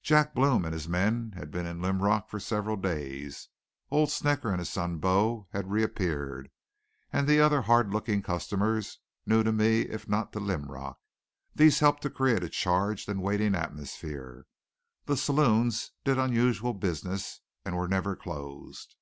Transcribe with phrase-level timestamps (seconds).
[0.00, 3.48] Jack Blome and his men had been in Linrock for several days;
[3.90, 6.50] old Snecker and his son Bo had reappeared,
[7.12, 10.96] and other hard looking customers, new to me if not to Linrock.
[11.54, 14.46] These helped to create a charged and waiting atmosphere.
[15.04, 18.94] The saloons did unusual business and were never closed.